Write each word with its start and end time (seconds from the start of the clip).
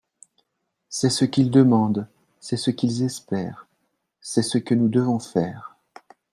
C’est 0.89 1.11
ce 1.11 1.25
qu’ils 1.25 1.51
demandent, 1.51 2.07
c’est 2.39 2.57
ce 2.57 2.71
qu’ils 2.71 3.03
espèrent, 3.03 3.67
c’est 4.19 4.41
ce 4.41 4.57
que 4.57 4.73
nous 4.73 4.87
devons 4.89 5.19
faire. 5.19 5.77